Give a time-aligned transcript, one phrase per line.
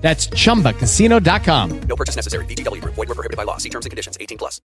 [0.00, 1.80] That's chumbacasino.com.
[1.82, 2.44] No purchase necessary.
[2.46, 2.94] VGW Group.
[2.94, 3.58] Void were prohibited by law.
[3.58, 4.16] See terms and conditions.
[4.20, 4.60] 18 plus.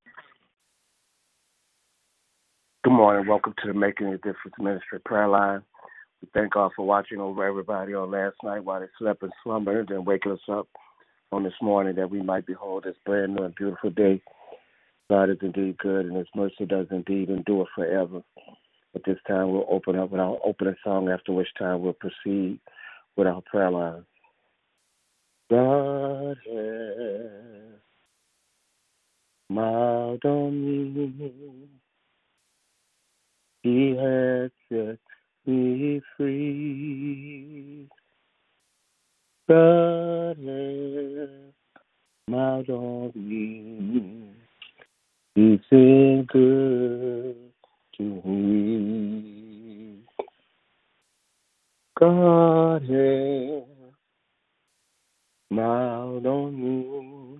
[2.82, 3.28] Good morning.
[3.28, 5.62] Welcome to the Making a Difference Ministry Prayer Line.
[6.22, 9.90] We thank God for watching over everybody on last night while they slept and slumbered
[9.90, 10.66] and waking us up
[11.30, 14.22] on this morning that we might behold this brand new and beautiful day.
[15.10, 18.22] God is indeed good and his mercy does indeed endure forever.
[18.94, 22.60] At this time, we'll open up with our opening song, after which time we'll proceed
[23.16, 24.04] with our prayer line.
[25.50, 27.80] God has
[29.48, 31.68] smiled on me.
[33.62, 34.98] He has set
[35.46, 37.88] me free.
[39.48, 41.30] God has
[42.28, 44.30] smiled on me.
[45.34, 47.36] He's been good
[47.98, 49.98] to me.
[51.98, 53.59] God has
[55.50, 57.38] smiled on me.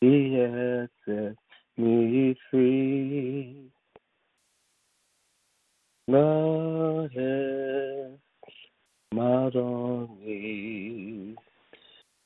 [0.00, 1.36] He has set
[1.76, 3.70] me free.
[6.08, 8.18] Lord has
[9.12, 11.36] smiled on me.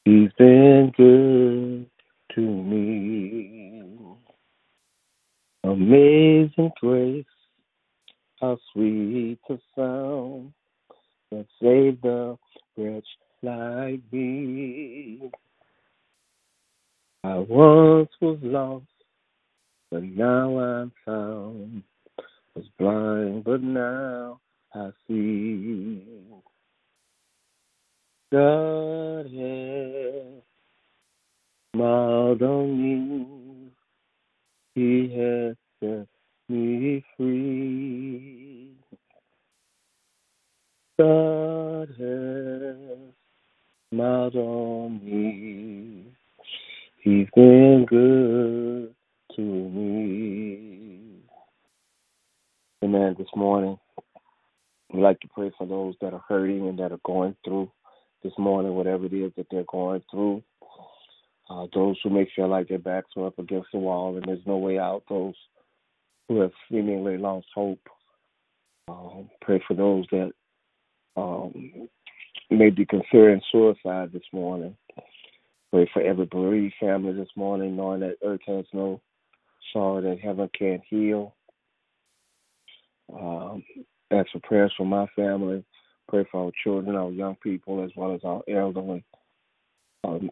[0.04, 1.90] He's been good
[2.34, 3.84] to me.
[5.64, 7.24] Amazing grace,
[8.40, 10.52] how sweet the sound
[11.30, 12.36] that saved the
[12.76, 13.06] wretch
[13.42, 15.30] like me.
[17.24, 18.86] I once was lost,
[19.90, 21.82] but now I'm found.
[22.54, 24.40] Was blind, but now
[24.74, 26.02] I see.
[28.30, 30.42] God has
[31.74, 33.70] smiled on me.
[34.74, 36.08] He has set
[36.48, 38.72] me free.
[40.98, 43.11] God has
[43.92, 46.06] smiled on me.
[47.02, 48.94] He's been good
[49.36, 51.18] to me.
[52.82, 53.14] Amen.
[53.18, 53.78] This morning,
[54.92, 57.70] we'd like to pray for those that are hurting and that are going through
[58.24, 60.42] this morning, whatever it is that they're going through.
[61.50, 64.46] Uh, those who may feel like their backs are up against the wall and there's
[64.46, 65.02] no way out.
[65.08, 65.34] Those
[66.28, 67.86] who have seemingly lost hope.
[68.88, 70.32] Um, pray for those that
[71.16, 71.88] um,
[72.56, 74.76] may be considering suicide this morning.
[75.72, 79.00] Pray for every bereaved family this morning, knowing that earth has no
[79.72, 81.34] sorrow that heaven can't heal.
[83.12, 83.64] Um,
[84.10, 85.64] ask for prayers for my family.
[86.08, 89.04] Pray for our children, our young people, as well as our elderly.
[90.04, 90.30] Um,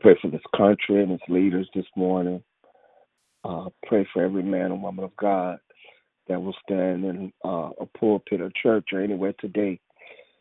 [0.00, 2.42] pray for this country and its leaders this morning.
[3.44, 5.58] Uh, pray for every man and woman of God
[6.28, 9.78] that will stand in uh, a pulpit or church or anywhere today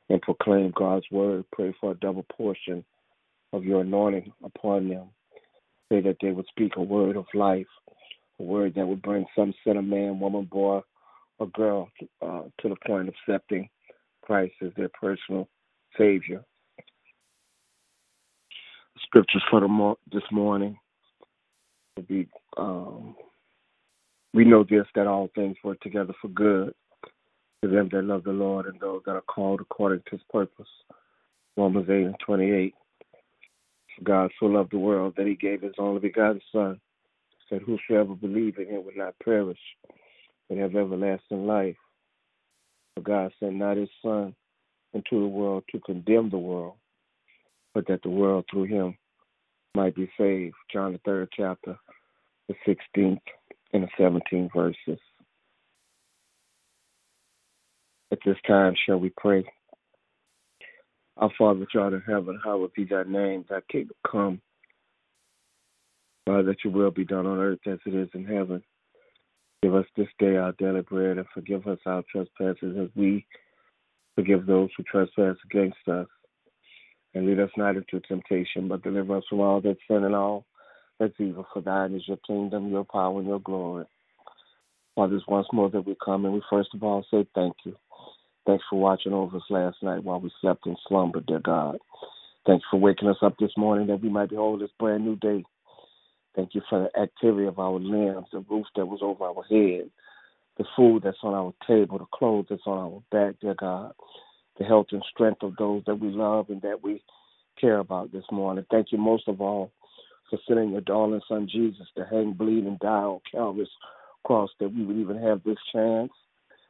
[0.09, 1.46] and proclaim God's word.
[1.52, 2.84] Pray for a double portion
[3.52, 5.09] of your anointing upon them.
[5.90, 7.68] Pray that they would speak a word of life,
[8.40, 10.81] a word that would bring some sin of man, woman, boy,
[11.40, 11.90] or girl
[12.22, 13.69] uh, to the point of accepting
[14.22, 15.47] Christ as their personal
[15.97, 16.44] Savior.
[19.06, 20.78] Scriptures for the mo- this morning
[21.96, 22.28] will be
[22.58, 23.16] um,
[24.34, 26.74] we know this that all things work together for good
[27.63, 30.68] to them that love the Lord and those that are called according to his purpose.
[31.56, 32.74] Romans 8 and 28.
[33.96, 36.81] For God so loved the world that he gave his only begotten Son,
[37.50, 39.59] that whosoever believe in him would not perish,
[40.50, 41.78] but have everlasting life.
[42.96, 44.35] For God sent not his Son
[44.94, 46.75] into the world to condemn the world,
[47.74, 48.97] but that the world through him
[49.74, 50.56] might be saved.
[50.72, 51.78] John the third chapter,
[52.50, 53.21] the 16th
[53.71, 55.00] and the 17th verses.
[58.13, 59.44] At this time, shall we pray?
[61.18, 64.39] Our Father which art in heaven, hallowed be thy name, thy kingdom come.
[66.27, 68.62] Father, that your will be done on earth as it is in heaven.
[69.63, 73.25] Give us this day our daily bread and forgive us our trespasses as we
[74.13, 76.06] forgive those who trespass against us.
[77.16, 80.45] And lead us not into temptation, but deliver us from all that sin and all
[81.00, 81.48] that's evil.
[81.51, 83.86] For thine is your kingdom, your power, and your glory.
[84.94, 87.75] Father, once more that we come and we first of all say thank you.
[88.45, 91.78] Thanks for watching over us last night while we slept in slumber, dear God.
[92.45, 95.45] Thanks for waking us up this morning that we might behold this brand new day.
[96.36, 99.90] Thank you for the activity of our limbs, the roof that was over our head,
[100.57, 103.94] the food that's on our table, the clothes that's on our back, dear God,
[104.60, 107.01] the health and strength of those that we love and that we
[107.62, 108.66] care about this morning.
[108.69, 109.72] Thank you most of all
[110.30, 113.69] for sending your darling son Jesus to hang, bleed, and die on Calvary's
[114.25, 116.12] cross that we would even have this chance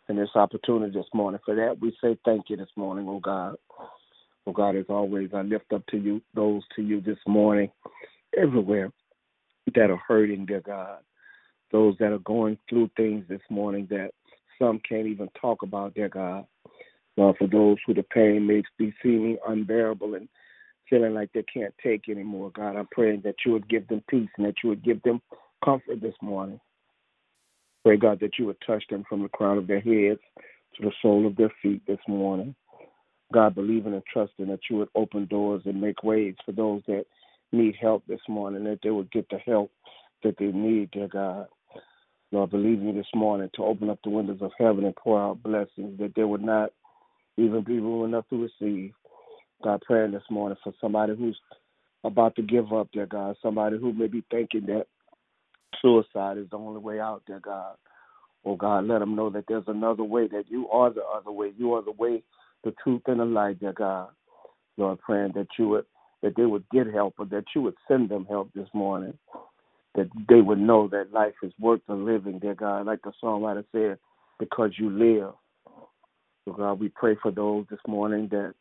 [0.07, 1.39] and this opportunity this morning.
[1.45, 3.55] For that, we say thank you this morning, oh God.
[4.45, 7.69] Oh God, as always, I lift up to you those to you this morning,
[8.37, 8.91] everywhere
[9.75, 10.99] that are hurting, dear God.
[11.71, 14.11] Those that are going through things this morning that
[14.59, 16.45] some can't even talk about, dear God.
[17.15, 20.27] Lord, for those who the pain makes be seeming unbearable and
[20.89, 24.29] feeling like they can't take anymore, God, I'm praying that you would give them peace
[24.37, 25.21] and that you would give them
[25.63, 26.59] comfort this morning.
[27.83, 30.21] Pray, God, that you would touch them from the crown of their heads
[30.75, 32.55] to the sole of their feet this morning.
[33.33, 37.05] God, believing and trusting that you would open doors and make ways for those that
[37.51, 39.71] need help this morning, that they would get the help
[40.23, 41.47] that they need, dear God.
[42.31, 45.43] Lord, believing you this morning to open up the windows of heaven and pour out
[45.43, 46.71] blessings that they would not
[47.37, 48.93] even be room enough to receive.
[49.63, 51.39] God, praying this morning for somebody who's
[52.03, 54.87] about to give up, dear God, somebody who may be thinking that
[55.81, 57.75] suicide is the only way out, dear God.
[58.45, 61.53] Oh God, let them know that there's another way, that you are the other way.
[61.57, 62.23] You are the way,
[62.63, 64.09] the truth, and the light, dear God.
[64.77, 65.85] Lord, praying that you would
[66.21, 69.17] that they would get help or that you would send them help this morning.
[69.95, 72.85] That they would know that life is worth the living, dear God.
[72.85, 73.99] Like the songwriter said,
[74.39, 75.33] because you live.
[76.45, 78.53] So God, we pray for those this morning that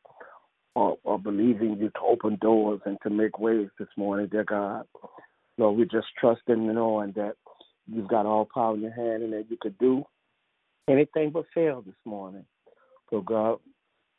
[0.77, 4.85] are, are believing you to open doors and to make ways this morning, dear God.
[5.59, 7.35] Lord, we just trust and knowing that
[7.87, 10.05] you've got all power in your hand and that you could do
[10.89, 12.45] anything but fail this morning.
[13.11, 13.59] So, God,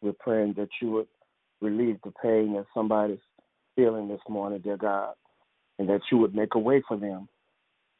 [0.02, 1.08] we're praying that you would
[1.62, 3.20] relieve the pain that somebody's
[3.76, 5.14] feeling this morning, dear God,
[5.80, 7.28] and that you would make a way for them.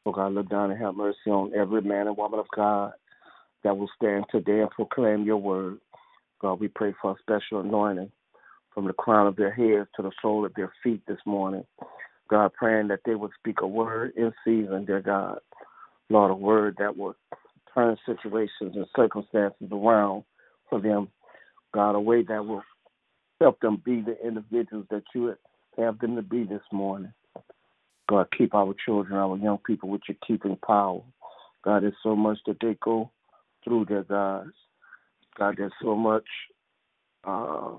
[0.06, 2.92] Oh, God, look down and have mercy on every man and woman of God
[3.64, 5.78] that will stand today and proclaim your word.
[6.40, 8.12] God, we pray for a special anointing
[8.74, 11.64] from the crown of their heads to the sole of their feet this morning.
[12.28, 15.38] God, praying that they would speak a word in season, dear God.
[16.10, 17.16] Lord, a word that would
[17.74, 20.24] turn situations and circumstances around
[20.70, 21.08] for them.
[21.72, 22.62] God, a way that will
[23.40, 25.34] help them be the individuals that you
[25.76, 27.12] have them to be this morning.
[28.08, 31.00] God, keep our children, our young people with your keeping power.
[31.64, 33.10] God, there's so much that they go
[33.64, 34.50] through, dear God.
[35.38, 36.24] God, there's so much
[37.24, 37.72] uh,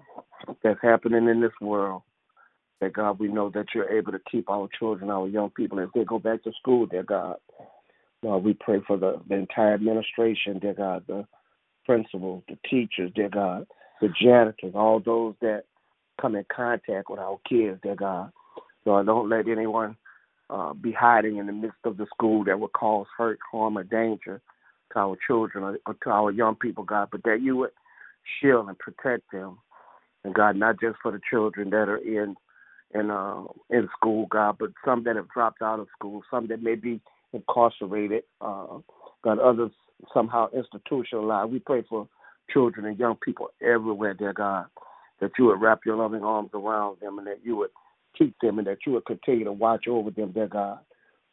[0.63, 2.01] that's happening in this world
[2.81, 5.89] that God, we know that you're able to keep our children, our young people, as
[5.95, 7.37] they go back to school, dear God.
[8.21, 11.25] Lord, we pray for the, the entire administration, dear God, the
[11.85, 13.67] principals, the teachers, dear God,
[14.01, 15.63] the janitors, all those that
[16.19, 18.31] come in contact with our kids, dear God.
[18.85, 19.95] Lord, don't let anyone
[20.49, 23.83] uh, be hiding in the midst of the school that would cause hurt, harm, or
[23.83, 24.41] danger
[24.93, 27.71] to our children or, or to our young people, God, but that you would
[28.39, 29.57] shield and protect them.
[30.23, 32.35] And God, not just for the children that are in
[32.95, 36.63] in uh, in school, God, but some that have dropped out of school, some that
[36.63, 37.01] may be
[37.33, 38.77] incarcerated, uh,
[39.23, 39.71] God, others
[40.13, 41.51] somehow institutionalized.
[41.51, 42.07] We pray for
[42.51, 44.65] children and young people everywhere, dear God,
[45.19, 47.71] that you would wrap your loving arms around them and that you would
[48.17, 50.79] keep them and that you would continue to watch over them, dear God.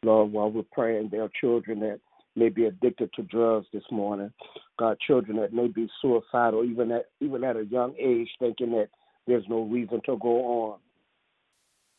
[0.03, 1.99] Lord, while we're praying, there are children that
[2.35, 4.31] may be addicted to drugs this morning.
[4.77, 8.89] God, children that may be suicidal, even at even at a young age, thinking that
[9.27, 10.79] there's no reason to go on.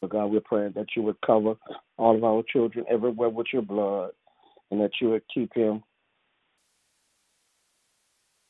[0.09, 1.55] God, we're praying that you would cover
[1.97, 4.11] all of our children everywhere with your blood,
[4.71, 5.83] and that you would keep them,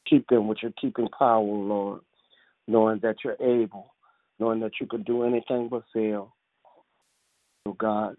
[0.07, 2.01] keep them with your keeping power, Lord,
[2.67, 3.95] knowing that you're able,
[4.39, 6.35] knowing that you can do anything but fail.
[7.67, 8.17] Oh God,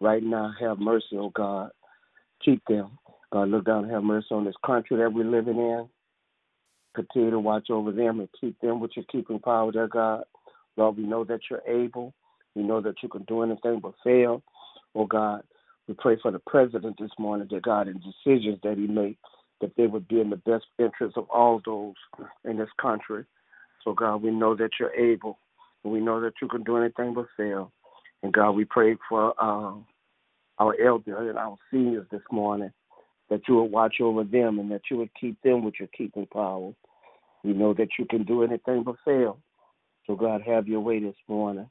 [0.00, 1.70] right now, have mercy, oh God.
[2.44, 2.98] Keep them.
[3.32, 5.88] God, look down and have mercy on this country that we're living in.
[6.94, 10.24] Continue to watch over them and keep them with your keeping power, dear God.
[10.76, 12.14] Lord, we know that you're able.
[12.58, 14.42] We know that you can do anything but fail.
[14.96, 15.44] Oh God,
[15.86, 19.20] we pray for the president this morning, dear God, and decisions that he makes,
[19.60, 21.94] that they would be in the best interest of all those
[22.44, 23.24] in this country.
[23.84, 25.38] So God, we know that you're able.
[25.84, 27.70] We know that you can do anything but fail.
[28.24, 29.86] And God, we pray for um,
[30.58, 32.72] our elders and our seniors this morning,
[33.30, 36.26] that you would watch over them and that you would keep them with your keeping
[36.26, 36.72] power.
[37.44, 39.38] We know that you can do anything but fail.
[40.08, 41.70] So God, have your way this morning.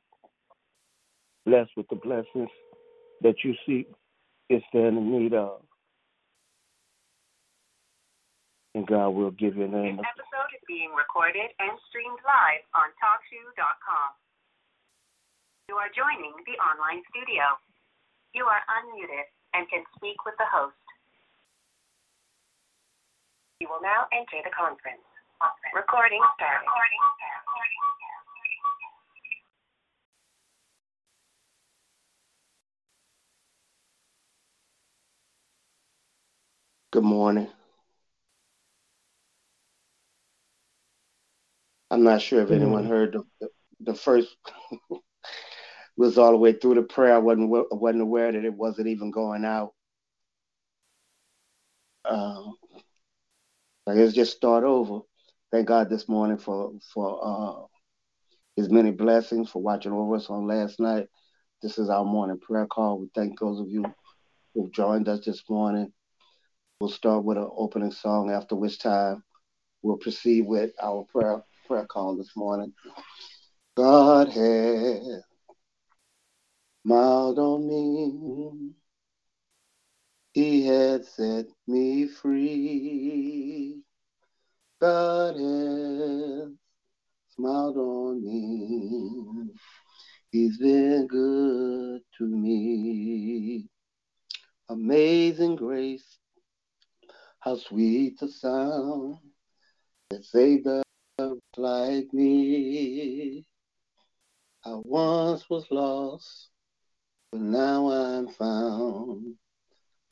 [1.48, 2.52] Bless with the blessings
[3.24, 3.88] that you seek
[4.52, 5.64] is stand in need of.
[8.76, 9.96] And God will give you a name.
[9.96, 14.10] This episode is being recorded and streamed live on TalkShoe.com.
[15.72, 17.56] You are joining the online studio.
[18.36, 20.76] You are unmuted and can speak with the host.
[23.64, 25.00] You will now enter the conference.
[25.72, 26.68] Recording started.
[36.98, 37.48] Good morning.
[41.92, 43.50] I'm not sure if anyone heard the, the,
[43.82, 44.36] the first
[45.96, 47.14] was all the way through the prayer.
[47.14, 49.74] I wasn't wa- wasn't aware that it wasn't even going out.
[52.04, 52.56] Um,
[53.86, 55.02] I guess just start over.
[55.52, 57.66] Thank God this morning for for uh,
[58.56, 61.06] His many blessings for watching over us on last night.
[61.62, 62.98] This is our morning prayer call.
[62.98, 63.86] We thank those of you
[64.56, 65.94] who joined us this morning.
[66.80, 69.24] We'll start with an opening song, after which time
[69.82, 72.72] we'll proceed with our prayer prayer call this morning.
[73.76, 75.24] God has
[76.86, 78.74] smiled on me.
[80.34, 83.82] He has set me free.
[84.80, 86.52] God has
[87.36, 89.50] smiled on me.
[90.32, 93.68] He's been good to me.
[94.70, 96.20] Amazing grace,
[97.40, 99.18] how sweet the sound
[100.10, 100.84] that saved a
[101.58, 103.48] like me.
[104.64, 106.50] I once was lost,
[107.32, 109.36] but now I'm found.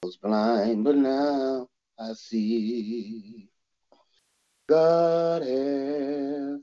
[0.04, 1.68] Was blind, but now
[2.00, 3.50] I see.
[4.68, 6.62] God has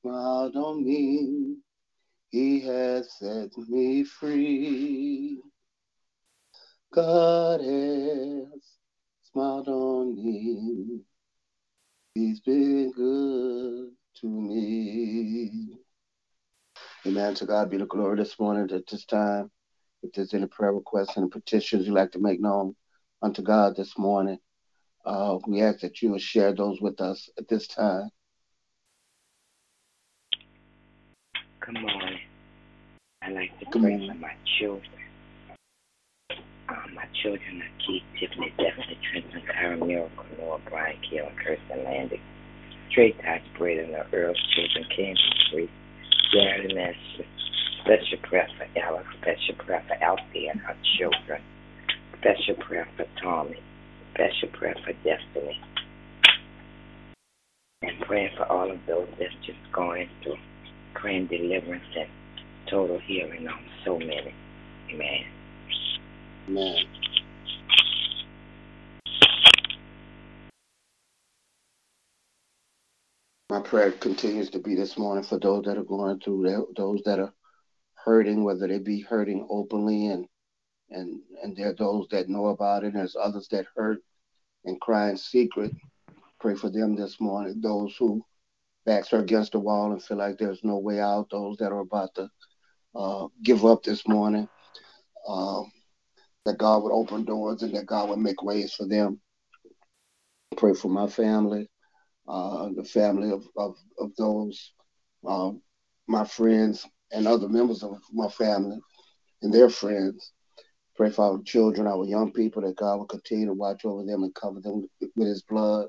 [0.00, 1.56] smiled on me.
[2.30, 5.40] He has set me free.
[6.92, 8.75] God has
[9.36, 11.00] smiled on me.
[12.14, 13.90] He's been good
[14.22, 15.76] to me.
[17.06, 17.34] Amen.
[17.34, 19.50] To God be the glory this morning at this time.
[20.02, 22.76] If there's any prayer requests and petitions you'd like to make known
[23.20, 24.38] unto God this morning,
[25.04, 28.08] uh, we ask that you will share those with us at this time.
[31.60, 32.20] Good morning.
[33.20, 34.08] I like to Good pray morning.
[34.12, 35.05] for my children.
[37.26, 42.20] Children are Keith, Tiffany, Stephanie, Trenton, Kyra, Miracle, Noah, Brian, and Kirsten Landy.
[42.92, 45.70] Trey Tyson, Braden, the Earl's children, Candy, Free,
[46.34, 47.26] and Ashley.
[47.82, 49.02] Special prayer for Ella.
[49.20, 51.42] Special prayer for Alfie and her children.
[52.20, 53.58] Special prayer for Tommy.
[54.14, 55.60] Special prayer for Destiny.
[57.82, 60.38] And praying for all of those that's just going through
[60.94, 62.08] praying deliverance and
[62.70, 64.32] total healing on so many.
[64.92, 65.26] Amen.
[66.48, 66.95] Amen.
[73.66, 77.32] Prayer continues to be this morning for those that are going through, those that are
[77.94, 80.26] hurting, whether they be hurting openly and
[80.90, 83.98] and and there are those that know about it, and there's others that hurt
[84.64, 85.72] and cry in secret.
[86.38, 87.60] Pray for them this morning.
[87.60, 88.24] Those who
[88.84, 91.28] backs are against the wall and feel like there's no way out.
[91.30, 92.30] Those that are about to
[92.94, 94.48] uh, give up this morning.
[95.26, 95.72] Um,
[96.44, 99.20] that God would open doors and that God would make ways for them.
[100.56, 101.68] Pray for my family,
[102.28, 104.72] uh, the family of, of, of those,
[105.26, 105.62] um,
[106.06, 108.78] my friends, and other members of my family
[109.42, 110.32] and their friends.
[110.96, 114.22] Pray for our children, our young people, that God will continue to watch over them
[114.22, 115.88] and cover them with His blood.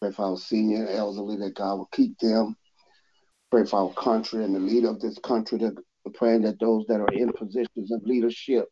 [0.00, 2.56] Pray for our senior elderly, that God will keep them.
[3.50, 5.76] Pray for our country and the leader of this country, that
[6.14, 8.66] praying that those that are in positions of leadership,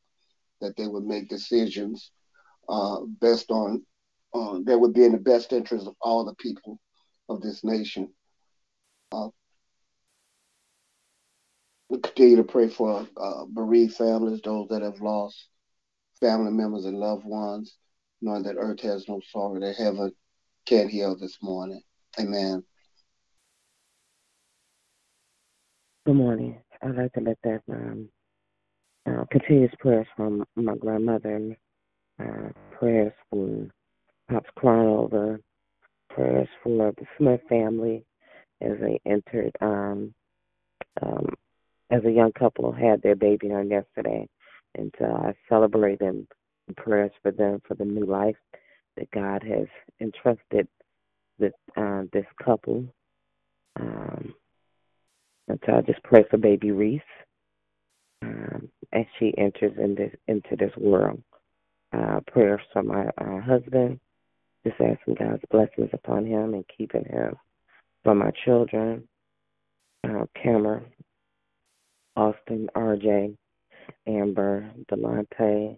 [0.60, 2.10] that they would make decisions
[2.68, 3.84] uh, based on
[4.34, 6.78] uh, that would be in the best interest of all the people
[7.28, 8.12] of this nation.
[9.12, 9.28] Uh,
[11.88, 15.49] we continue to pray for uh, bereaved families, those that have lost
[16.20, 17.76] family members and loved ones,
[18.20, 20.12] knowing that earth has no sorrow that heaven
[20.66, 21.82] can heal this morning.
[22.18, 22.62] Amen.
[26.06, 26.60] Good morning.
[26.82, 28.08] I'd like to let that um,
[29.06, 31.56] uh, continuous prayers from my grandmother, and
[32.20, 33.66] uh, prayers for
[34.30, 35.40] Pops crying over,
[36.08, 38.04] prayers for the Smith family
[38.60, 40.14] as they entered, um,
[41.02, 41.26] um,
[41.90, 44.28] as a young couple had their baby on yesterday.
[44.76, 46.28] And uh, I celebrate them
[46.68, 48.37] and prayers for them for the new life
[48.96, 49.66] that God has
[50.00, 50.68] entrusted
[51.40, 52.84] with uh, this couple.
[53.80, 54.34] Um,
[55.49, 57.02] and so I just pray for baby Reese
[58.22, 61.20] um, as she enters in this, into this world.
[61.92, 63.99] Uh, prayers for my uh, husband,
[64.64, 67.36] just asking God's blessings upon him and keeping him.
[68.04, 69.08] For my children,
[70.04, 70.86] uh, Cameron,
[72.16, 73.36] Austin, RJ,
[74.06, 75.76] Amber, Delante,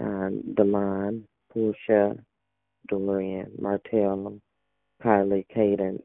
[0.00, 2.16] um, Delon, Portia,
[2.88, 4.40] Dorian, Martell,
[5.02, 6.02] Kylie, Cadence,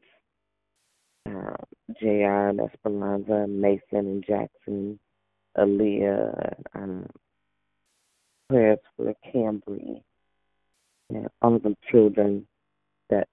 [1.28, 1.56] uh,
[2.00, 2.52] J.R.
[2.60, 4.98] Esperanza, Mason and Jackson,
[5.56, 7.06] Aaliyah, um,
[8.48, 10.02] prayers for Cambry,
[11.10, 12.46] and all of the children
[13.08, 13.28] that's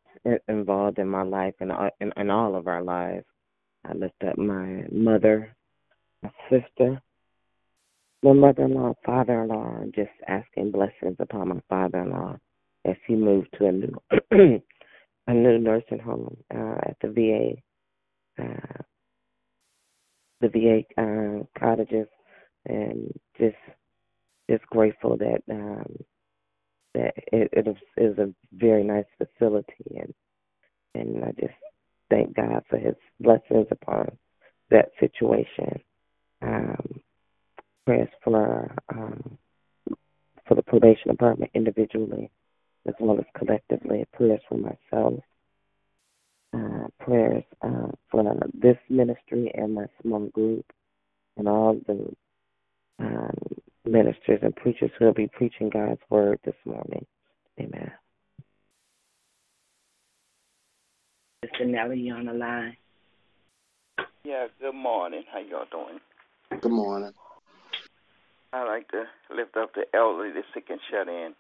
[0.48, 3.26] involved in my life and in, in all of our lives.
[3.86, 5.56] I lift up my mother,
[6.22, 7.02] my sister,
[8.24, 12.38] my mother-in-law, father-in-law, and just asking blessings upon my father-in-law
[12.86, 13.98] as he moved to a new
[15.28, 18.82] a new nursing home uh, at the VA, uh,
[20.42, 22.08] the VA uh, cottages,
[22.66, 23.56] and just
[24.50, 25.86] just grateful that um,
[26.98, 30.14] that it, it is a very nice facility, and
[30.96, 31.54] and I just
[32.10, 34.18] thank God for His blessings upon
[34.72, 35.80] that situation.
[36.42, 37.02] Um,
[37.86, 39.38] prayers for um,
[40.48, 42.32] for the probation department individually
[42.88, 44.06] as well as collectively.
[44.14, 45.20] Prayers for myself.
[46.54, 48.24] Uh, prayers uh, for
[48.54, 50.66] this ministry and my small group
[51.36, 52.10] and all the
[53.00, 53.38] um,
[53.88, 57.06] ministers and preachers who will be preaching God's word this morning.
[57.60, 57.92] Amen.
[61.44, 62.76] Sister Nellie, you on the line?
[64.24, 65.24] Yeah, good morning.
[65.32, 66.00] How y'all doing?
[66.62, 67.14] Good morning.
[68.54, 69.04] I like to
[69.34, 71.34] lift up the elderly, the sick and shut in.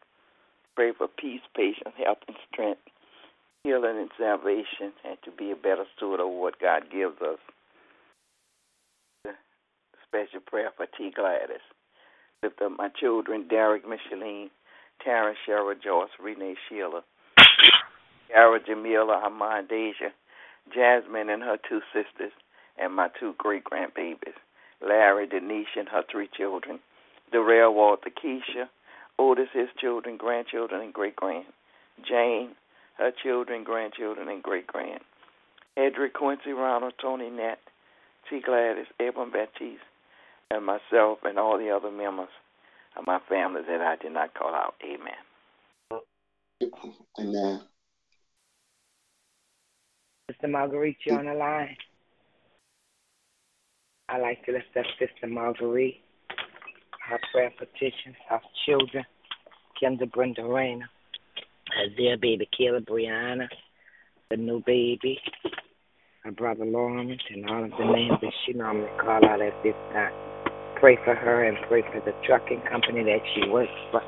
[0.75, 2.81] Pray for peace, patience, help, and strength,
[3.63, 7.39] healing and salvation, and to be a better steward of what God gives us.
[10.07, 11.11] Special prayer for T.
[11.13, 11.57] Gladys.
[12.43, 14.51] Lift up my children, Derek, Micheline,
[15.05, 17.01] Taryn, Cheryl, Joyce, Renee, Sheila,
[18.29, 20.09] Yara, Jamila, Hamon, Deja,
[20.71, 22.31] Jasmine and her two sisters,
[22.77, 24.37] and my two great grandbabies,
[24.87, 26.79] Larry, Denise, and her three children,
[27.31, 28.69] Darrell, Walter, Keisha,
[29.17, 31.45] Otis, his children, grandchildren, and great grand,
[32.07, 32.51] Jane,
[32.99, 35.01] her children, grandchildren, and great grand,
[35.75, 37.57] Edric, Quincy, Ronald, Tony, Nat,
[38.29, 38.41] T.
[38.45, 39.81] Gladys, Edwin, Baptiste,
[40.51, 42.29] and myself, and all the other members
[42.97, 44.75] of my family that I did not call out.
[44.83, 46.01] Amen.
[47.19, 47.61] Amen.
[50.31, 51.77] Sister Marguerite, you on the line?
[54.09, 56.01] I'd like to lift up Sister Marguerite,
[57.07, 59.05] her prayer petitions, her children,
[59.81, 60.89] Kendra Brenda Rayner,
[61.75, 63.47] her dear baby Kayla Brianna,
[64.29, 65.19] the new baby,
[66.23, 69.75] her brother Lawrence, and all of the names that she normally call out at this
[69.93, 70.26] time.
[70.79, 74.01] Pray for her and pray for the trucking company that she works for.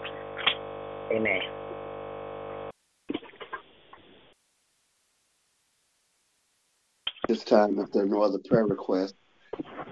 [1.11, 1.41] Amen.
[7.27, 9.13] This time, if there are no other prayer requests,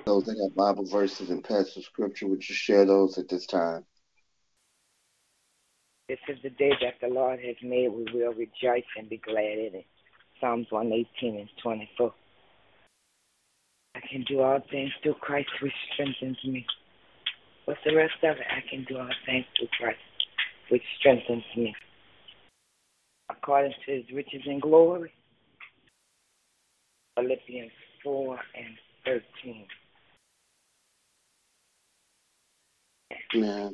[0.05, 3.45] those that have Bible verses and passages of scripture, would you share those at this
[3.45, 3.83] time?
[6.07, 7.89] This is the day that the Lord has made.
[7.89, 9.85] We will rejoice and be glad in it.
[10.39, 12.13] Psalms 118 and 24.
[14.07, 16.65] I can do all things through Christ which strengthens me.
[17.65, 18.45] What's the rest of it?
[18.49, 19.99] I can do all things through Christ
[20.69, 21.75] which strengthens me.
[23.29, 25.11] According to his riches and glory.
[27.15, 27.71] Philippians
[28.03, 29.65] 4 and 13.
[33.35, 33.73] Amen.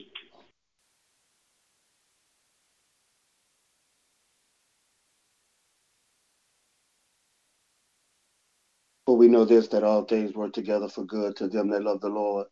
[9.05, 11.99] For we know this, that all things work together for good to them that love
[11.99, 12.47] the Lord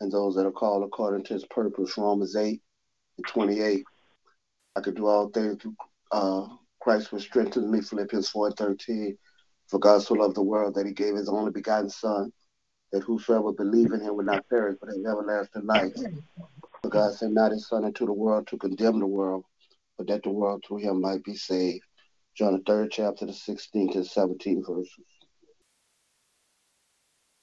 [0.00, 1.98] and those that are called according to his purpose.
[1.98, 2.60] Romans 8
[3.18, 3.84] and 28.
[4.76, 5.76] I could do all things through
[6.10, 6.46] uh,
[6.80, 7.82] Christ which strengthens me.
[7.82, 9.18] Philippians 4 and 13.
[9.68, 12.32] For God so loved the world that he gave his only begotten Son,
[12.92, 15.92] that whosoever believe in him would not perish, but have everlasting life.
[16.82, 19.44] For God sent not his Son into the world to condemn the world,
[19.98, 21.84] but that the world through him might be saved.
[22.34, 25.19] John, the third chapter, the 16th and 17th verses.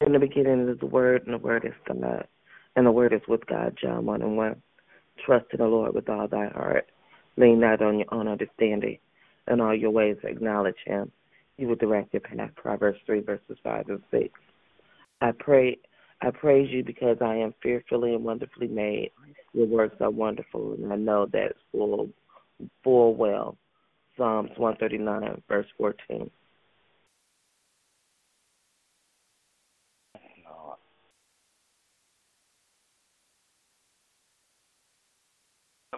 [0.05, 2.27] In the beginning is the Word, and the Word is the God,
[2.75, 3.75] and the Word is with God.
[3.81, 4.61] John 1 and 1.
[5.25, 6.87] Trust in the Lord with all thy heart.
[7.35, 8.99] Lean not on your own understanding.
[9.47, 11.11] In all your ways acknowledge him.
[11.57, 12.51] He will direct your path.
[12.55, 14.29] Proverbs 3, verses 5 and 6.
[15.21, 15.79] I pray.
[16.21, 19.11] I praise you because I am fearfully and wonderfully made.
[19.53, 22.09] Your works are wonderful, and I know that full,
[22.83, 23.57] full well.
[24.15, 26.29] Psalms 139, verse 14.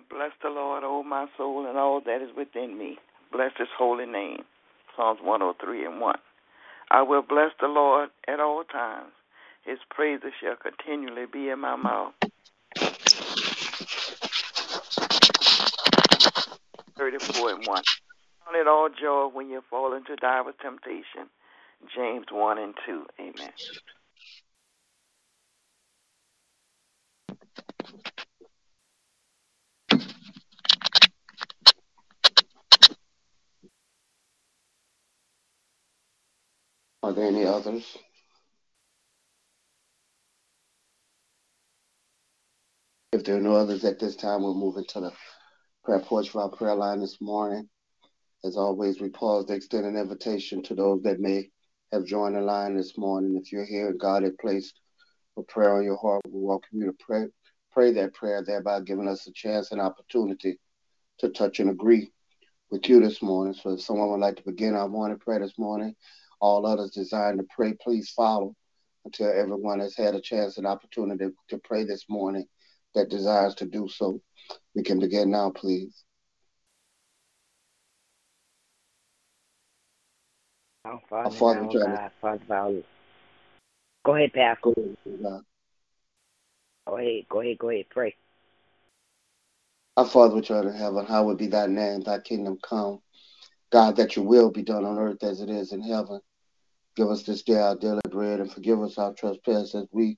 [0.09, 2.97] Bless the Lord, O my soul, and all that is within me.
[3.31, 4.43] Bless his holy name.
[4.95, 6.15] Psalms 103 and 1.
[6.91, 9.11] I will bless the Lord at all times.
[9.63, 12.13] His praises shall continually be in my mouth.
[16.97, 17.83] 34 and 1.
[18.45, 21.29] Count it all joy when you fall into divers temptation.
[21.95, 23.05] James 1 and 2.
[23.19, 23.51] Amen.
[37.09, 37.97] Are there any others?
[43.11, 45.11] If there are no others at this time, we'll move into the
[45.83, 47.67] prayer porch for our prayer line this morning.
[48.45, 51.49] As always, we pause to extend an invitation to those that may
[51.91, 53.41] have joined the line this morning.
[53.43, 54.79] If you're here and God has placed
[55.35, 57.25] a prayer on your heart, we welcome you to pray,
[57.71, 60.59] pray that prayer, thereby giving us a chance and opportunity
[61.21, 62.11] to touch and agree
[62.69, 63.55] with you this morning.
[63.55, 65.95] So if someone would like to begin our morning prayer this morning,
[66.39, 68.55] all others designed to pray, please follow
[69.05, 72.45] until everyone has had a chance and opportunity to pray this morning
[72.95, 74.21] that desires to do so.
[74.75, 76.03] We can begin now, please.
[80.85, 82.83] Our Father, Father, which God, Father.
[84.05, 84.61] Go ahead, Pastor.
[84.61, 85.41] Go ahead, God.
[86.87, 87.85] Go ahead, go ahead, go ahead.
[87.89, 88.15] Pray.
[89.97, 92.99] Our Father which art in heaven, hallowed be thy name, thy kingdom come.
[93.71, 96.21] God, that your will be done on earth as it is in heaven.
[96.99, 100.17] Give us this day our daily bread and forgive us our trespasses as we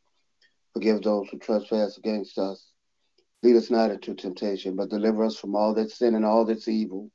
[0.73, 2.71] forgive those who trespass against us.
[3.43, 6.67] Lead us not into temptation, but deliver us from all that sin and all that's
[6.67, 7.11] evil.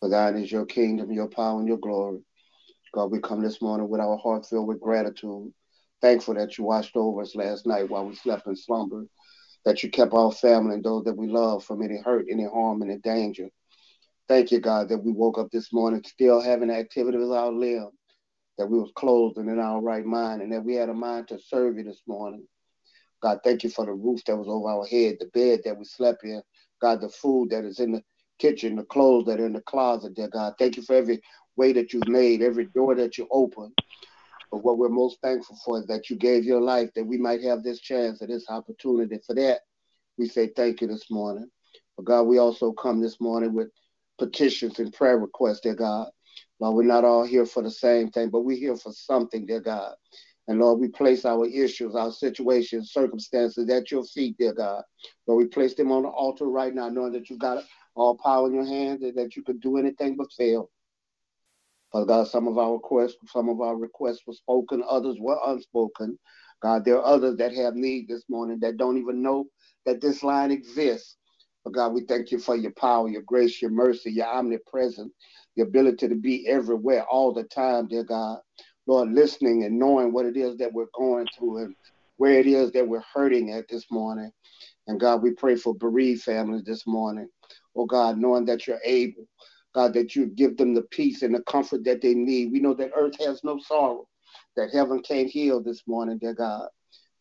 [0.00, 2.24] For thine is your kingdom, your power, and your glory.
[2.92, 5.52] God, we come this morning with our heart filled with gratitude,
[6.00, 9.06] thankful that you watched over us last night while we slept in slumber,
[9.64, 12.82] that you kept our family and those that we love from any hurt, any harm,
[12.82, 13.48] any danger.
[14.26, 17.90] Thank you, God, that we woke up this morning still having activity with our limb,
[18.62, 21.26] that we was clothed and in our right mind, and that we had a mind
[21.26, 22.46] to serve you this morning.
[23.20, 25.84] God, thank you for the roof that was over our head, the bed that we
[25.84, 26.40] slept in.
[26.80, 28.02] God, the food that is in the
[28.38, 30.54] kitchen, the clothes that are in the closet, dear God.
[30.60, 31.20] Thank you for every
[31.56, 33.72] way that you've made, every door that you opened.
[34.52, 37.42] But what we're most thankful for is that you gave your life that we might
[37.42, 39.18] have this chance and this opportunity.
[39.26, 39.58] For that,
[40.18, 41.48] we say thank you this morning.
[41.96, 43.70] But God, we also come this morning with
[44.20, 46.10] petitions and prayer requests, dear God.
[46.62, 49.58] Lord, we're not all here for the same thing, but we're here for something, dear
[49.58, 49.96] God.
[50.46, 54.84] And Lord, we place our issues, our situations, circumstances at your feet, dear God.
[55.26, 57.64] Lord, we place them on the altar right now, knowing that You've got
[57.96, 60.70] all power in your hands and that you could do anything but fail.
[61.90, 66.16] Father God, some of our requests, some of our requests were spoken, others were unspoken.
[66.62, 69.46] God, there are others that have need this morning that don't even know
[69.84, 71.16] that this line exists.
[71.64, 75.12] But God, we thank you for your power, your grace, your mercy, your omnipresence,
[75.54, 78.38] your ability to be everywhere all the time, dear God.
[78.86, 81.74] Lord, listening and knowing what it is that we're going through and
[82.16, 84.30] where it is that we're hurting at this morning.
[84.86, 87.28] And God, we pray for bereaved families this morning.
[87.76, 89.26] Oh God, knowing that you're able,
[89.74, 92.50] God, that you give them the peace and the comfort that they need.
[92.52, 94.06] We know that earth has no sorrow,
[94.56, 96.68] that heaven can't heal this morning, dear God.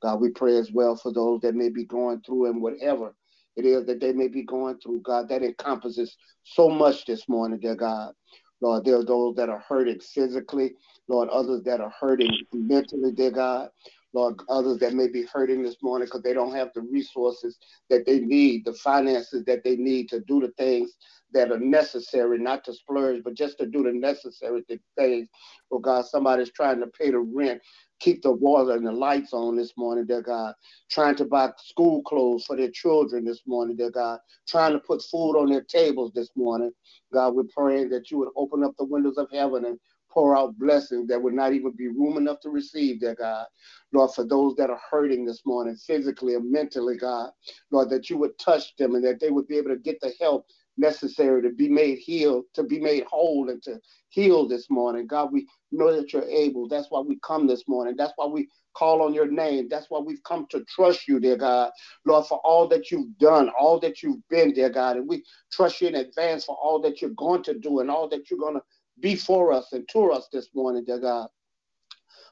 [0.02, 3.14] God, we pray as well for those that may be going through and whatever
[3.56, 7.60] it is that they may be going through, God, that encompasses so much this morning,
[7.60, 8.14] dear God.
[8.62, 10.74] Lord, there are those that are hurting physically,
[11.08, 13.70] Lord, others that are hurting mentally, dear God.
[14.14, 17.58] Lord, others that may be hurting this morning because they don't have the resources
[17.90, 20.92] that they need, the finances that they need to do the things
[21.34, 24.64] that are necessary, not to splurge, but just to do the necessary
[24.98, 25.30] things.
[25.72, 27.62] Oh God, somebody's trying to pay the rent,
[28.02, 30.54] keep the water and the lights on this morning, dear God.
[30.90, 34.20] Trying to buy school clothes for their children this morning, dear God.
[34.48, 36.72] Trying to put food on their tables this morning.
[37.14, 39.80] God, we're praying that you would open up the windows of heaven and
[40.12, 43.46] pour out blessings that would not even be room enough to receive, dear God.
[43.94, 47.30] Lord, for those that are hurting this morning, physically and mentally, God,
[47.72, 50.12] Lord, that you would touch them and that they would be able to get the
[50.20, 53.80] help necessary to be made healed, to be made whole, and to
[54.10, 55.08] heal this morning.
[55.08, 56.68] God, we know that you're able.
[56.68, 57.96] That's why we come this morning.
[57.98, 59.68] That's why we call on your name.
[59.70, 61.72] That's why we've come to trust you, dear God.
[62.06, 64.98] Lord, for all that you've done, all that you've been, dear God.
[64.98, 68.08] And we trust you in advance for all that you're going to do and all
[68.10, 68.64] that you're going to
[69.00, 71.28] be for us and to us this morning, dear God.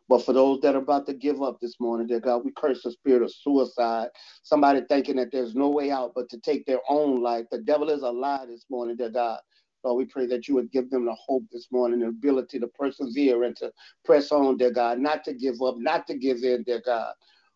[0.09, 2.83] But for those that are about to give up this morning, dear God, we curse
[2.83, 4.09] the spirit of suicide.
[4.43, 7.45] Somebody thinking that there's no way out but to take their own life.
[7.51, 9.39] The devil is a lie this morning, dear God.
[9.83, 12.67] Lord, we pray that you would give them the hope this morning, the ability to
[12.67, 13.71] persevere and to
[14.05, 17.13] press on, dear God, not to give up, not to give in, dear God.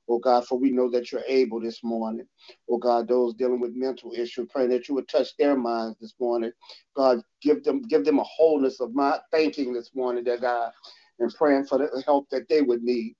[0.09, 2.27] Oh God, for we know that you're able this morning.
[2.69, 6.13] Oh God, those dealing with mental issues, pray that you would touch their minds this
[6.19, 6.51] morning.
[6.95, 10.71] God, give them give them a wholeness of mind thinking this morning, dear God,
[11.19, 13.15] and praying for the help that they would need.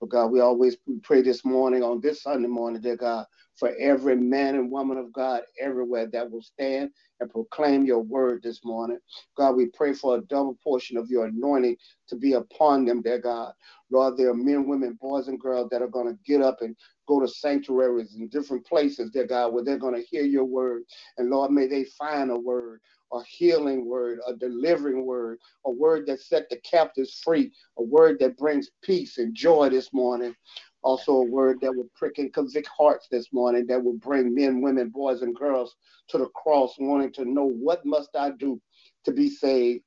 [0.00, 3.24] But God, we always pray this morning on this Sunday morning, dear God,
[3.58, 8.42] for every man and woman of God everywhere that will stand and proclaim your word
[8.42, 8.98] this morning.
[9.38, 11.76] God, we pray for a double portion of your anointing
[12.08, 13.52] to be upon them, dear God.
[13.90, 16.76] Lord, there are men, women, boys, and girls that are going to get up and
[17.08, 20.82] go to sanctuaries and different places, dear God, where they're going to hear your word.
[21.16, 22.80] And Lord, may they find a word
[23.12, 28.18] a healing word, a delivering word, a word that set the captives free, a word
[28.20, 30.34] that brings peace and joy this morning.
[30.82, 34.60] Also, a word that will prick and convict hearts this morning, that will bring men,
[34.60, 35.74] women, boys, and girls
[36.08, 38.60] to the cross, wanting to know what must I do
[39.04, 39.82] to be saved.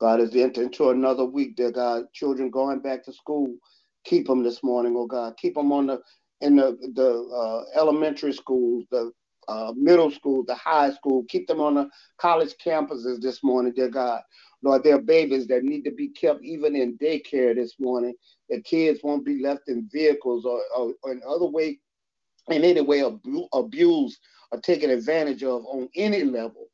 [0.00, 2.04] God is entering into another week, dear God.
[2.12, 3.56] Children going back to school,
[4.04, 5.36] keep them this morning, oh God.
[5.38, 6.00] Keep them on the
[6.40, 9.10] in the the uh, elementary schools, the
[9.48, 13.88] uh, middle school, the high school, keep them on the college campuses this morning, dear
[13.88, 14.22] God.
[14.62, 18.14] Lord, there are babies that need to be kept even in daycare this morning.
[18.48, 21.78] The kids won't be left in vehicles or, or, or in other way,
[22.48, 24.18] in any way abu- abused
[24.52, 26.68] or taken advantage of on any level.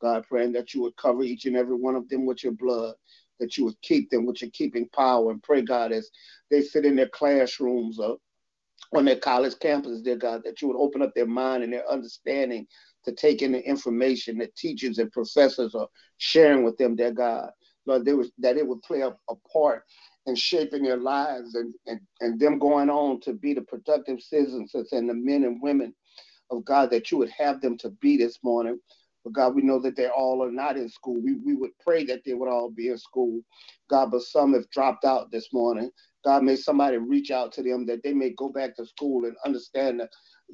[0.00, 2.94] God, praying that you would cover each and every one of them with your blood,
[3.40, 5.30] that you would keep them with your keeping power.
[5.30, 6.10] And pray, God, as
[6.50, 8.18] they sit in their classrooms or
[8.94, 11.90] on their college campuses, dear God, that you would open up their mind and their
[11.90, 12.66] understanding
[13.04, 15.88] to take in the information that teachers and professors are
[16.18, 17.50] sharing with them, dear God.
[17.86, 19.84] Lord, they was, that it would play a, a part
[20.26, 24.74] in shaping their lives and, and, and them going on to be the productive citizens
[24.74, 25.94] and the men and women
[26.50, 28.78] of God that you would have them to be this morning.
[29.24, 31.20] But God, we know that they all are not in school.
[31.20, 33.40] We, we would pray that they would all be in school.
[33.90, 35.90] God, but some have dropped out this morning.
[36.24, 39.36] God, may somebody reach out to them that they may go back to school and
[39.44, 40.08] understand the,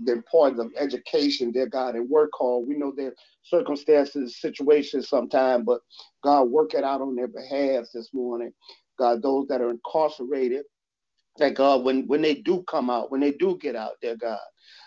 [0.05, 2.67] the importance of education, dear God, and work hard.
[2.67, 5.81] We know their circumstances, situations sometimes, but
[6.23, 8.53] God, work it out on their behalf this morning.
[8.99, 10.65] God, those that are incarcerated,
[11.39, 14.39] that God, when, when they do come out, when they do get out, dear God,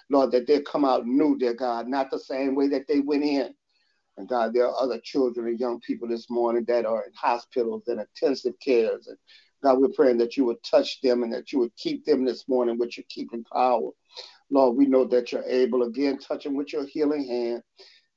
[0.10, 3.24] Lord, that they come out new, dear God, not the same way that they went
[3.24, 3.54] in.
[4.18, 7.84] And God, there are other children and young people this morning that are in hospitals
[7.88, 9.18] and intensive cares and
[9.68, 12.48] God, we're praying that you would touch them and that you would keep them this
[12.48, 13.90] morning with your keeping power.
[14.50, 17.64] Lord, we know that you're able again, touch them with your healing hand.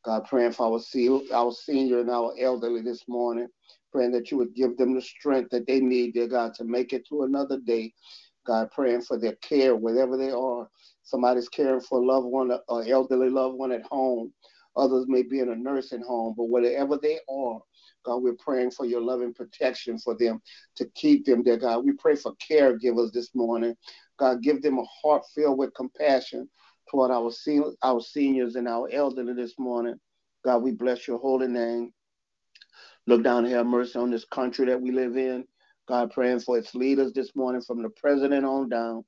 [0.04, 3.48] God, praying for our, our senior and our elderly this morning,
[3.90, 6.92] praying that you would give them the strength that they need, dear God, to make
[6.92, 7.92] it to another day.
[8.46, 10.68] God, praying for their care wherever they are.
[11.02, 14.32] Somebody's caring for a loved one, an elderly loved one at home.
[14.76, 17.60] Others may be in a nursing home, but wherever they are,
[18.04, 20.40] God, we're praying for your loving protection for them
[20.76, 21.84] to keep them there, God.
[21.84, 23.74] We pray for caregivers this morning.
[24.18, 26.48] God, give them a heart filled with compassion
[26.90, 29.96] toward our, sen- our seniors and our elderly this morning.
[30.44, 31.92] God, we bless your holy name.
[33.06, 35.44] Look down have mercy on this country that we live in.
[35.88, 39.04] God, praying for its leaders this morning from the president on down,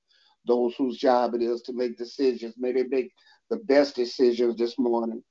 [0.47, 2.55] those whose job it is to make decisions.
[2.59, 3.13] May they make
[3.51, 5.23] the best decisions this morning.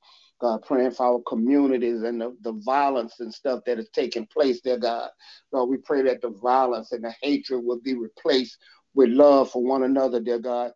[0.42, 4.60] God, praying for our communities and the, the violence and stuff that is taking place
[4.64, 5.10] there, God.
[5.52, 8.58] Lord, we pray that the violence and the hatred will be replaced
[8.96, 10.72] with love for one another, dear God,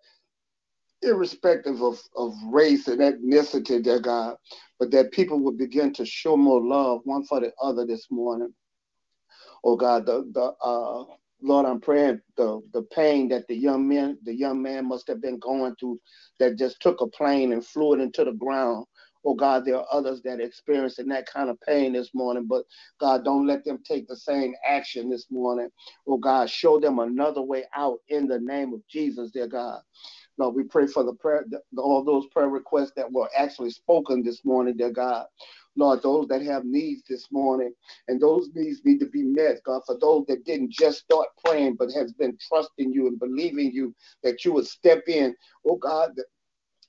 [1.02, 4.38] irrespective of, of race and ethnicity, dear God,
[4.80, 8.54] but that people will begin to show more love one for the other this morning.
[9.64, 11.06] Oh God, the, the uh,
[11.42, 15.22] Lord, I'm praying the the pain that the young man the young man must have
[15.22, 16.00] been going through
[16.40, 18.86] that just took a plane and flew it into the ground.
[19.26, 22.66] Oh God, there are others that are experiencing that kind of pain this morning, but
[23.00, 25.70] God, don't let them take the same action this morning.
[26.08, 29.82] Oh God, show them another way out in the name of Jesus, dear God.
[30.38, 31.46] Lord, we pray for the prayer,
[31.78, 35.28] all those prayer requests that were actually spoken this morning, dear God.
[35.78, 37.74] Lord, those that have needs this morning,
[38.08, 41.76] and those needs need to be met, God, for those that didn't just start praying,
[41.78, 45.36] but has been trusting you and believing you that you would step in.
[45.68, 46.12] Oh God,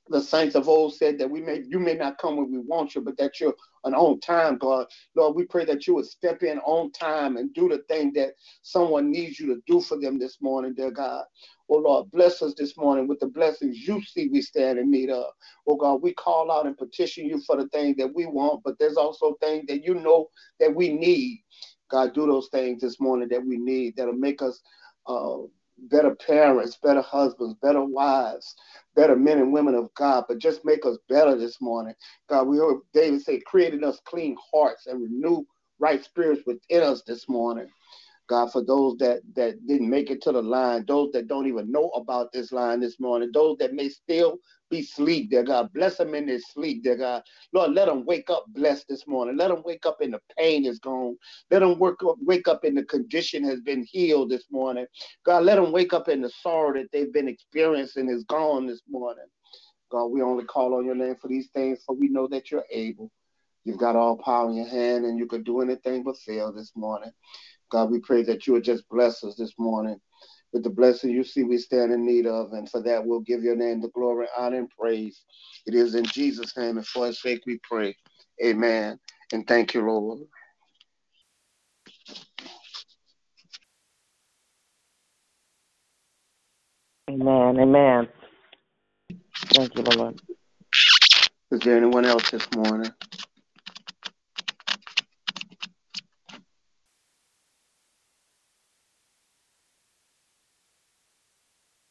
[0.08, 2.94] the saints of old said that we may you may not come when we want
[2.94, 4.86] you, but that you're an on time, God.
[5.16, 8.34] Lord, we pray that you would step in on time and do the thing that
[8.62, 11.24] someone needs you to do for them this morning, dear God.
[11.70, 15.10] Oh Lord, bless us this morning with the blessings you see we stand in need
[15.10, 15.26] of.
[15.68, 18.78] Oh God, we call out and petition you for the thing that we want, but
[18.78, 21.42] there's also things that you know that we need.
[21.90, 24.60] God, do those things this morning that we need that'll make us
[25.06, 25.38] uh,
[25.78, 28.54] better parents, better husbands, better wives,
[28.94, 31.94] better men and women of God, but just make us better this morning.
[32.28, 35.44] God, we heard David say, created us clean hearts and renew
[35.78, 37.68] right spirits within us this morning.
[38.28, 41.70] God, for those that that didn't make it to the line, those that don't even
[41.70, 44.38] know about this line this morning, those that may still
[44.70, 47.22] be asleep, dear God, bless them in their sleep, dear God.
[47.52, 49.36] Lord, let them wake up blessed this morning.
[49.36, 51.16] Let them wake up in the pain is gone.
[51.50, 54.86] Let them work up, wake up in the condition has been healed this morning.
[55.24, 58.82] God, let them wake up in the sorrow that they've been experiencing is gone this
[58.88, 59.26] morning.
[59.90, 62.64] God, we only call on your name for these things, for we know that you're
[62.72, 63.10] able.
[63.64, 66.72] You've got all power in your hand, and you could do anything but fail this
[66.74, 67.10] morning.
[67.70, 70.00] God, we pray that you would just bless us this morning
[70.52, 72.52] with the blessing you see we stand in need of.
[72.52, 75.22] And for that, we'll give your name the glory, honor, and praise.
[75.66, 77.96] It is in Jesus' name and for his sake we pray.
[78.44, 78.98] Amen.
[79.32, 80.20] And thank you, Lord.
[87.10, 87.60] Amen.
[87.60, 88.08] Amen.
[89.54, 90.20] Thank you, Lord.
[91.52, 92.90] Is there anyone else this morning?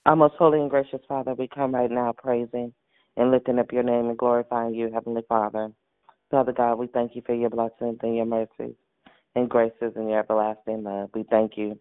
[0.05, 2.71] Our most holy and gracious Father, we come right now praising
[3.17, 5.71] and lifting up your name and glorifying you, Heavenly Father.
[6.29, 8.75] Father God, we thank you for your blessings and your mercies
[9.33, 11.09] and graces and your everlasting love.
[11.15, 11.79] We thank you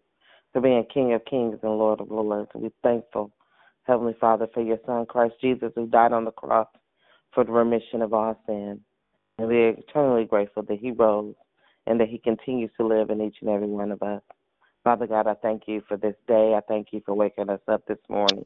[0.53, 2.49] for being King of kings and Lord of lords.
[2.55, 3.31] We're thankful,
[3.83, 6.67] Heavenly Father, for your Son, Christ Jesus, who died on the cross
[7.31, 8.81] for the remission of our sin.
[9.37, 11.35] And we are eternally grateful that he rose
[11.85, 14.23] and that he continues to live in each and every one of us.
[14.85, 16.53] Father God, I thank you for this day.
[16.55, 18.45] I thank you for waking us up this morning.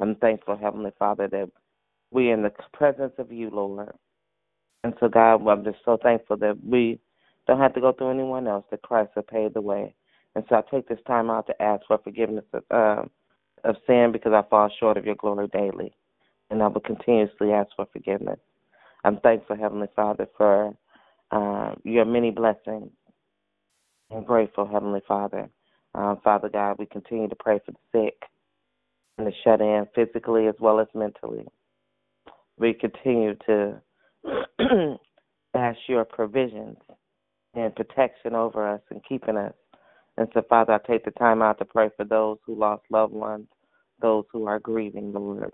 [0.00, 1.50] I'm thankful, Heavenly Father, that
[2.10, 3.92] we're in the presence of you, Lord.
[4.82, 6.98] And so, God, I'm just so thankful that we
[7.46, 9.94] don't have to go through anyone else, that Christ has paved the way.
[10.34, 13.02] And so I take this time out to ask for forgiveness of, uh,
[13.62, 15.94] of sin because I fall short of your glory daily.
[16.50, 18.40] And I will continuously ask for forgiveness.
[19.04, 20.74] I'm thankful, Heavenly Father, for
[21.30, 22.90] uh, your many blessings.
[24.10, 25.48] I'm grateful, Heavenly Father,
[25.98, 28.22] um, Father God, we continue to pray for the sick
[29.18, 31.44] and the shut in physically as well as mentally.
[32.56, 33.80] We continue to
[35.54, 36.76] ask your provisions
[37.54, 39.54] and protection over us and keeping us.
[40.16, 43.12] And so, Father, I take the time out to pray for those who lost loved
[43.12, 43.48] ones,
[44.00, 45.52] those who are grieving, the Lord.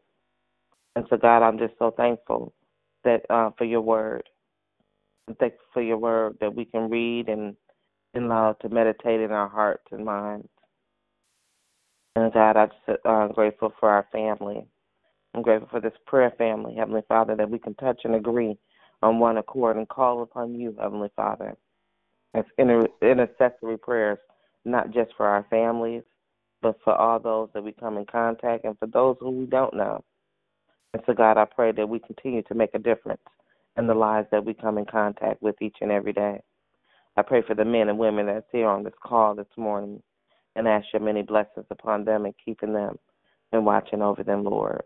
[0.94, 2.52] And so, God, I'm just so thankful
[3.04, 4.24] that uh, for your word.
[5.26, 7.57] I'm thankful for your word that we can read and
[8.14, 10.48] and allowed to meditate in our hearts and minds.
[12.16, 14.66] And God, I'm just uh, grateful for our family.
[15.35, 18.57] I'm grateful for this prayer family, Heavenly Father, that we can touch and agree
[19.03, 21.57] on one accord and call upon you, Heavenly Father.
[22.35, 24.18] As inter- intercessory prayers,
[24.64, 26.03] not just for our families,
[26.62, 29.74] but for all those that we come in contact and for those who we don't
[29.74, 30.03] know.
[30.94, 33.20] And so, God, I pray that we continue to make a difference
[33.77, 36.40] in the lives that we come in contact with each and every day.
[37.16, 40.03] I pray for the men and women that's here on this call this morning
[40.57, 42.98] and ask your many blessings upon them and keeping them
[43.53, 44.83] and watching over them, Lord.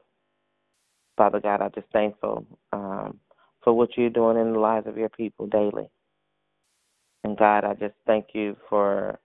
[1.17, 3.19] Father God, I'm just thankful um,
[3.63, 5.89] for what you're doing in the lives of your people daily.
[7.25, 9.19] And God, I just thank you for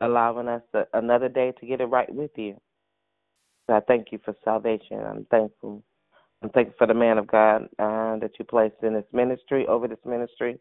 [0.00, 0.62] allowing us
[0.94, 2.60] another day to get it right with you.
[3.68, 5.00] I thank you for salvation.
[5.00, 5.82] I'm thankful.
[6.42, 9.88] I'm thankful for the man of God uh, that you placed in this ministry, over
[9.88, 10.58] this ministry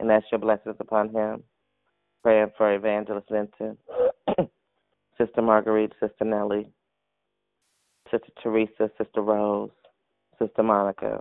[0.00, 1.42] and ask your blessings upon him.
[2.22, 3.78] Praying for Evangelist Vincent,
[5.18, 6.70] Sister Marguerite, Sister Nellie,
[8.10, 9.70] Sister Teresa, Sister Rose,
[10.38, 11.20] Sister Monica,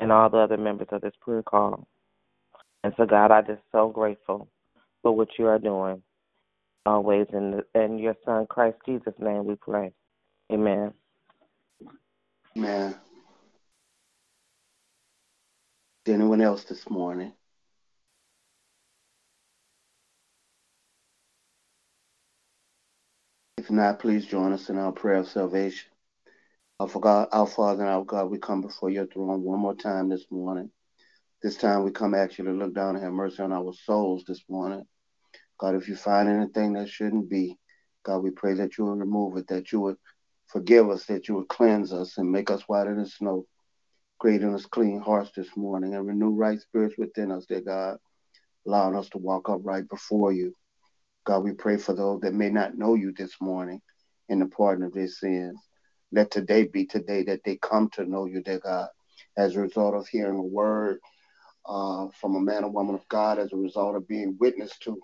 [0.00, 1.86] and all the other members of this prayer call.
[2.82, 4.48] And so, God, I'm just so grateful
[5.02, 6.02] for what you are doing.
[6.86, 9.92] Always in the, in your Son Christ Jesus' name, we pray.
[10.50, 10.92] Amen.
[12.56, 12.94] Amen.
[16.08, 17.32] Anyone else this morning?
[23.58, 25.90] If not, please join us in our prayer of salvation.
[26.78, 30.08] Our, God, our Father and our God, we come before your throne one more time
[30.08, 30.70] this morning.
[31.42, 34.42] This time we come actually to look down and have mercy on our souls this
[34.48, 34.86] morning.
[35.58, 37.58] God, if you find anything that shouldn't be,
[38.02, 39.96] God, we pray that you would remove it, that you would
[40.46, 43.46] forgive us, that you would cleanse us and make us whiter than snow.
[44.20, 47.96] Create in us clean hearts this morning and renew right spirits within us, dear God,
[48.66, 50.54] allowing us to walk upright before you.
[51.24, 53.80] God, we pray for those that may not know you this morning
[54.28, 55.58] in the pardon of their sins.
[56.12, 58.88] Let today be today that they come to know you, dear God,
[59.38, 60.98] as a result of hearing a word
[61.64, 65.00] uh, from a man or woman of God, as a result of being witness to,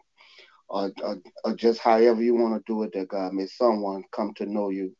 [0.68, 3.32] or, or, or just however you want to do it, dear God.
[3.32, 4.94] May someone come to know you.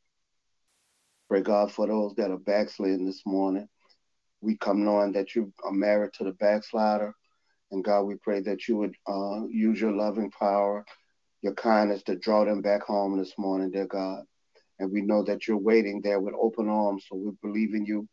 [1.28, 3.68] Pray, God, for those that are backsliding this morning
[4.40, 7.12] we come knowing that you are married to the backslider
[7.72, 10.86] And God, we pray that you would uh, use your loving power,
[11.42, 14.24] your kindness to draw them back home this morning, dear God.
[14.80, 17.06] And we know that you're waiting there with open arms.
[17.08, 18.08] So we believe in you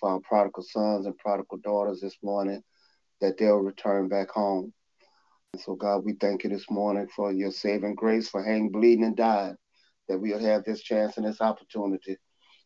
[0.00, 2.62] for our prodigal sons and prodigal daughters this morning,
[3.22, 4.74] that they'll return back home.
[5.54, 9.04] And so, God, we thank you this morning for your saving grace, for hanging, bleeding,
[9.04, 9.56] and dying,
[10.08, 12.16] that we'll have this chance and this opportunity.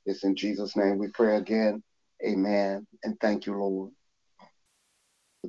[0.07, 1.83] It's in Jesus' name we pray again.
[2.27, 2.87] Amen.
[3.05, 3.93] And thank you, Lord.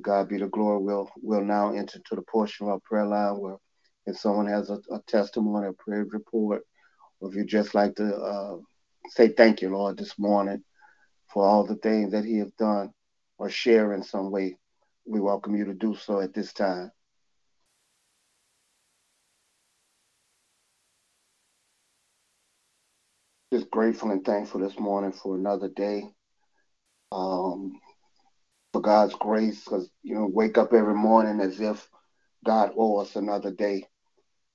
[0.00, 0.82] God be the glory.
[0.82, 3.56] We'll, we'll now enter to the portion of our prayer line where
[4.06, 6.62] if someone has a, a testimony, a prayer report,
[7.20, 8.56] or if you just like to uh,
[9.10, 10.62] say thank you, Lord, this morning
[11.32, 12.92] for all the things that He has done
[13.38, 14.56] or share in some way,
[15.06, 16.90] we welcome you to do so at this time.
[23.52, 26.04] Just grateful and thankful this morning for another day.
[27.12, 27.80] Um,
[28.72, 31.88] for God's grace, because you know, wake up every morning as if
[32.44, 33.86] God owes us another day.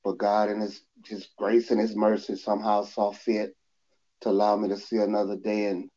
[0.04, 3.56] But God, in His His grace and His mercy, somehow saw fit
[4.22, 5.90] to allow me to see another day and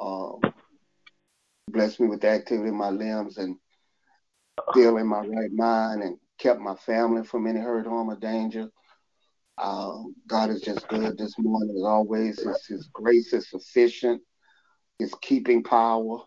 [0.00, 0.40] um,
[1.70, 3.56] bless me with the activity of my limbs and
[4.70, 8.68] still in my right mind and kept my family from any hurt, harm, or danger.
[9.58, 12.38] Um, God is just good this morning as always.
[12.40, 14.22] His, his grace is sufficient.
[14.98, 16.20] His keeping power.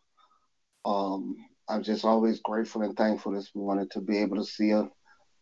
[0.85, 1.35] Um,
[1.67, 4.89] I'm just always grateful and thankful this morning to be able to see a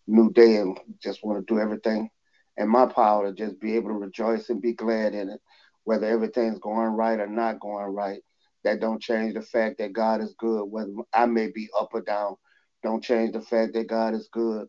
[0.08, 2.10] new day and just want to do everything
[2.58, 5.42] in my power to just be able to rejoice and be glad in it,
[5.84, 8.22] whether everything's going right or not going right.
[8.64, 12.02] That don't change the fact that God is good, whether I may be up or
[12.02, 12.36] down.
[12.84, 14.68] Don't change the fact that God is good.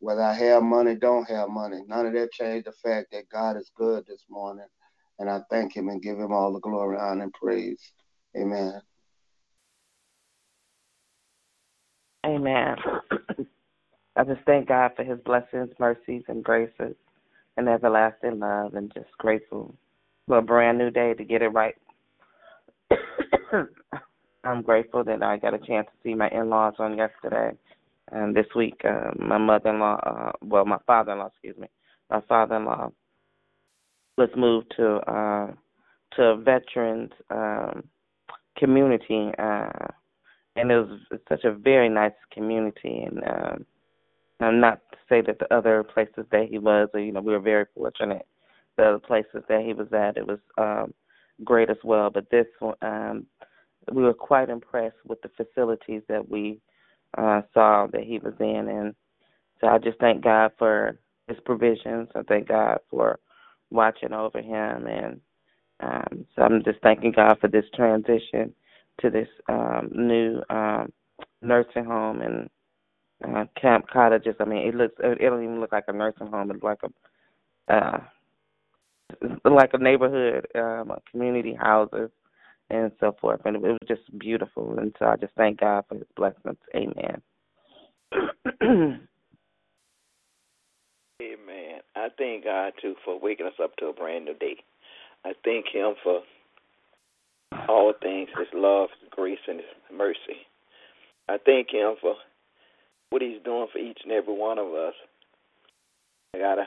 [0.00, 1.82] Whether I have money, don't have money.
[1.86, 4.66] None of that changed the fact that God is good this morning.
[5.20, 7.78] And I thank him and give him all the glory, honor, and praise.
[8.36, 8.80] Amen.
[12.24, 12.76] Amen.
[14.16, 16.96] I just thank God for his blessings, mercies, and graces
[17.56, 19.74] and everlasting love, and just grateful
[20.26, 21.74] for a brand new day to get it right.
[24.44, 27.52] I'm grateful that I got a chance to see my in-laws on yesterday,
[28.10, 31.68] and this week uh, my mother-in-law, uh, well, my father-in-law, excuse me,
[32.08, 32.90] my father-in-law
[34.20, 35.52] was moved to uh,
[36.16, 37.84] to veterans um,
[38.58, 39.86] community, uh,
[40.56, 43.66] and it was such a very nice community, and um,
[44.40, 47.40] I'm not to say that the other places that he was, you know, we were
[47.40, 48.26] very fortunate.
[48.76, 50.92] The other places that he was at, it was um,
[51.42, 52.10] great as well.
[52.10, 52.46] But this
[52.82, 53.26] um,
[53.90, 56.60] we were quite impressed with the facilities that we
[57.16, 58.94] uh, saw that he was in, and
[59.60, 60.98] so I just thank God for
[61.28, 62.08] His provisions.
[62.14, 63.18] I thank God for
[63.70, 65.20] watching over him, and
[65.80, 68.54] um, so I'm just thanking God for this transition
[69.00, 70.92] to this um, new um,
[71.42, 72.50] nursing home and
[73.24, 74.34] uh, camp cottages.
[74.40, 76.50] I mean, it looks it don't even look like a nursing home.
[76.50, 78.00] It's like a uh,
[79.44, 82.10] like a neighborhood, um, community houses
[82.70, 83.40] and so forth.
[83.44, 84.78] And it was just beautiful.
[84.78, 86.58] And so I just thank God for His blessings.
[86.74, 87.22] Amen.
[91.22, 91.79] Amen.
[91.96, 94.56] I thank God too for waking us up to a brand new day.
[95.24, 96.20] I thank Him for
[97.68, 100.46] all things, His love, His grace, and His mercy.
[101.28, 102.14] I thank Him for
[103.10, 104.94] what He's doing for each and every one of us.
[106.34, 106.66] I got a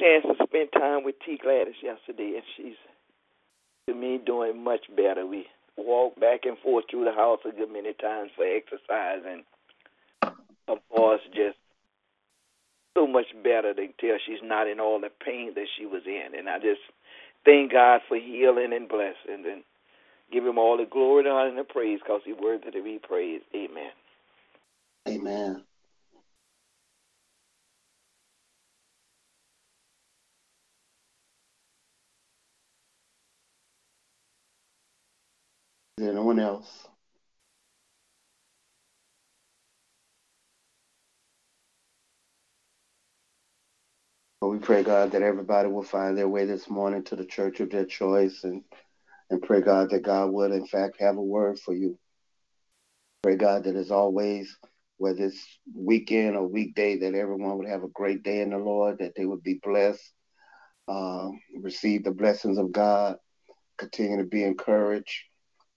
[0.00, 1.38] chance to spend time with T.
[1.40, 2.76] Gladys yesterday, and she's
[3.88, 5.26] to me doing much better.
[5.26, 9.42] We walked back and forth through the house a good many times for exercise, and
[10.68, 11.58] of course, just
[12.94, 16.38] so much better to tell she's not in all the pain that she was in.
[16.38, 16.80] And I just
[17.44, 19.62] thank God for healing and blessing and
[20.32, 23.00] give him all the glory, the honor, and the praise because he's worthy to be
[23.02, 23.44] praised.
[23.54, 23.92] Amen.
[25.08, 25.64] Amen.
[36.00, 36.88] Anyone else?
[44.42, 47.60] Well, we pray, God, that everybody will find their way this morning to the church
[47.60, 48.64] of their choice and,
[49.30, 51.96] and pray, God, that God will, in fact, have a word for you.
[53.22, 54.58] Pray, God, that as always,
[54.96, 58.98] whether it's weekend or weekday, that everyone would have a great day in the Lord,
[58.98, 60.12] that they would be blessed,
[60.88, 63.18] um, receive the blessings of God,
[63.78, 65.22] continue to be encouraged,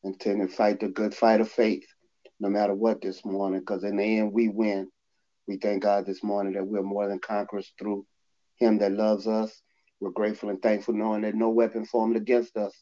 [0.04, 1.86] continue to fight the good fight of faith,
[2.40, 4.90] no matter what this morning, because in the end, we win.
[5.48, 8.08] We thank God this morning that we're more than conquerors through
[8.58, 9.62] him that loves us.
[10.00, 12.74] We're grateful and thankful knowing that no weapon formed against us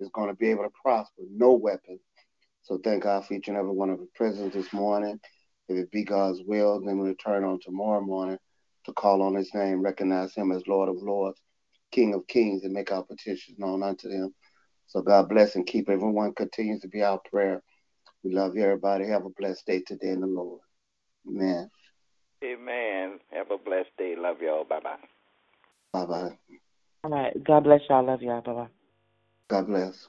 [0.00, 1.22] is going to be able to prosper.
[1.30, 1.98] No weapon.
[2.62, 5.20] So thank God for each and every one of the presence this morning.
[5.68, 8.38] If it be God's will, then we'll return on tomorrow morning
[8.84, 11.40] to call on his name, recognize him as Lord of Lords,
[11.90, 14.34] King of Kings, and make our petitions known unto him.
[14.86, 17.62] So God bless and keep everyone continues to be our prayer.
[18.22, 19.06] We love you, everybody.
[19.08, 20.60] Have a blessed day today in the Lord.
[21.26, 21.70] Amen.
[22.44, 23.20] Amen.
[23.30, 24.14] Have a blessed day.
[24.18, 24.64] Love y'all.
[24.64, 24.96] Bye bye.
[25.92, 26.38] Bye bye.
[27.04, 27.44] All right.
[27.44, 28.04] God bless y'all.
[28.04, 28.40] Love y'all.
[28.40, 28.68] Bye bye.
[29.48, 30.08] God bless.